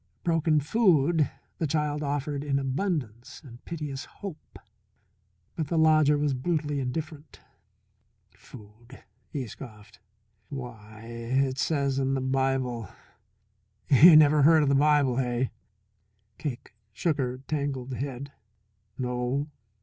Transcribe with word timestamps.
Broken 0.23 0.59
food 0.59 1.29
the 1.59 1.67
child 1.67 2.01
offered 2.01 2.43
in 2.43 2.57
abundance 2.57 3.39
and 3.45 3.63
piteous 3.65 4.05
hope. 4.05 4.57
But 5.55 5.67
the 5.67 5.77
lodger 5.77 6.17
was 6.17 6.33
brutally 6.33 6.79
indifferent. 6.79 7.39
"Food," 8.35 9.03
he 9.29 9.45
scoffed. 9.45 9.99
"Why, 10.49 11.01
it 11.03 11.59
says 11.59 11.99
in 11.99 12.15
the 12.15 12.19
Bible 12.19 12.89
you 13.91 14.15
never 14.15 14.41
heard 14.41 14.63
of 14.63 14.69
the 14.69 14.73
Bible, 14.73 15.17
hey?" 15.17 15.51
Cake 16.39 16.73
shook 16.91 17.19
her 17.19 17.37
tangled 17.47 17.93
head. 17.93 18.31
"No? 18.97 19.49